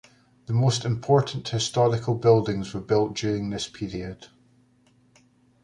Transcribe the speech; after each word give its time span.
The 0.47 0.53
most 0.53 0.83
important 0.83 1.47
historical 1.49 2.15
buildings 2.15 2.73
were 2.73 2.81
built 2.81 3.15
during 3.15 3.51
this 3.51 3.67
period. 3.67 4.29